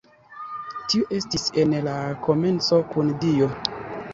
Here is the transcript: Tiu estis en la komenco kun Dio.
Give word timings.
Tiu 0.93 1.05
estis 1.17 1.45
en 1.65 1.75
la 1.89 1.95
komenco 2.25 2.81
kun 2.95 3.13
Dio. 3.27 3.53